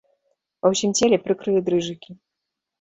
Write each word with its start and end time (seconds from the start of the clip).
Па 0.61 0.71
ўсім 0.75 0.95
целе 1.01 1.21
прыкрыя 1.27 1.59
дрыжыкі. 1.71 2.11